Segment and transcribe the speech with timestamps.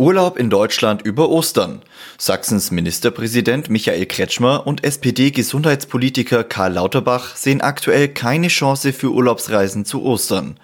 [0.00, 1.82] Urlaub in Deutschland über Ostern.
[2.18, 10.04] Sachsens Ministerpräsident Michael Kretschmer und SPD-Gesundheitspolitiker Karl Lauterbach sehen aktuell keine Chance für Urlaubsreisen zu
[10.04, 10.56] Ostern.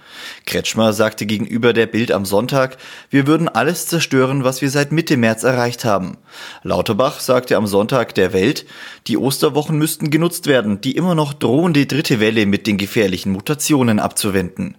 [0.46, 2.76] Kretschmer sagte gegenüber der Bild am Sonntag,
[3.10, 6.16] wir würden alles zerstören, was wir seit Mitte März erreicht haben.
[6.62, 8.66] Lauterbach sagte am Sonntag der Welt,
[9.08, 13.98] die Osterwochen müssten genutzt werden, die immer noch drohende dritte Welle mit den gefährlichen Mutationen
[13.98, 14.76] abzuwenden.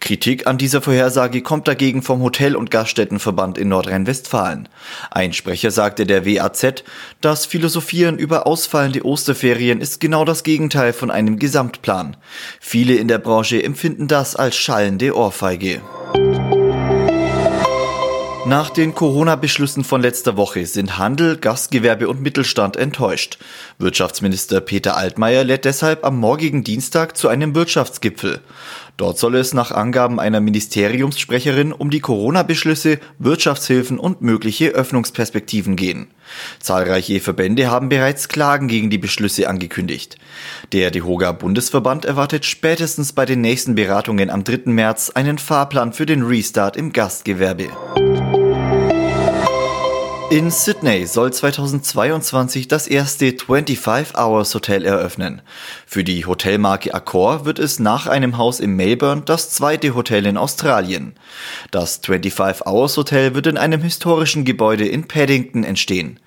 [0.00, 4.68] Kritik an dieser Vorhersage kommt dagegen vom Hotel- und Gaststättenverband in Nordrhein-Westfalen.
[5.10, 6.84] Ein Sprecher sagte der WAZ,
[7.20, 12.16] das Philosophieren über ausfallende Osterferien ist genau das Gegenteil von einem Gesamtplan.
[12.60, 15.80] Viele in der Branche empfinden das als schallende Ohrfeige.
[18.46, 23.38] Nach den Corona-Beschlüssen von letzter Woche sind Handel, Gastgewerbe und Mittelstand enttäuscht.
[23.78, 28.42] Wirtschaftsminister Peter Altmaier lädt deshalb am morgigen Dienstag zu einem Wirtschaftsgipfel.
[28.98, 36.08] Dort soll es nach Angaben einer Ministeriumssprecherin um die Corona-Beschlüsse, Wirtschaftshilfen und mögliche Öffnungsperspektiven gehen.
[36.60, 40.18] Zahlreiche Verbände haben bereits Klagen gegen die Beschlüsse angekündigt.
[40.72, 44.70] Der DEHOGA Bundesverband erwartet spätestens bei den nächsten Beratungen am 3.
[44.70, 47.70] März einen Fahrplan für den Restart im Gastgewerbe.
[50.30, 55.42] In Sydney soll 2022 das erste 25 Hours Hotel eröffnen.
[55.86, 60.38] Für die Hotelmarke Accor wird es nach einem Haus in Melbourne das zweite Hotel in
[60.38, 61.14] Australien.
[61.70, 66.18] Das 25 Hours Hotel wird in einem historischen Gebäude in Paddington entstehen.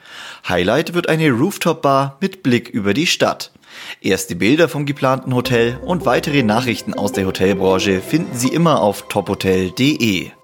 [0.47, 3.51] Highlight wird eine Rooftop Bar mit Blick über die Stadt.
[3.99, 9.07] Erste Bilder vom geplanten Hotel und weitere Nachrichten aus der Hotelbranche finden Sie immer auf
[9.09, 10.36] tophotel.de.